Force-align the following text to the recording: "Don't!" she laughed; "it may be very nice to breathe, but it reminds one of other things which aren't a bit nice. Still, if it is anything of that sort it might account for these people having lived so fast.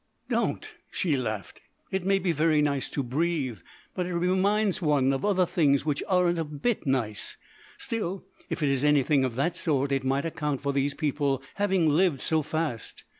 "Don't!" 0.29 0.67
she 0.89 1.15
laughed; 1.15 1.61
"it 1.91 2.03
may 2.03 2.17
be 2.17 2.31
very 2.31 2.59
nice 2.59 2.89
to 2.89 3.03
breathe, 3.03 3.59
but 3.93 4.07
it 4.07 4.15
reminds 4.15 4.81
one 4.81 5.13
of 5.13 5.23
other 5.23 5.45
things 5.45 5.85
which 5.85 6.01
aren't 6.07 6.39
a 6.39 6.43
bit 6.43 6.87
nice. 6.87 7.37
Still, 7.77 8.25
if 8.49 8.63
it 8.63 8.69
is 8.69 8.83
anything 8.83 9.23
of 9.23 9.35
that 9.35 9.55
sort 9.55 9.91
it 9.91 10.03
might 10.03 10.25
account 10.25 10.59
for 10.63 10.73
these 10.73 10.95
people 10.95 11.43
having 11.53 11.87
lived 11.87 12.19
so 12.19 12.41
fast. 12.41 13.03